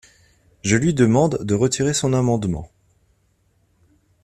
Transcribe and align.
Je 0.63 0.77
lui 0.77 0.95
demande 0.95 1.37
de 1.45 1.53
retirer 1.53 1.93
son 1.93 2.13
amendement. 2.13 2.71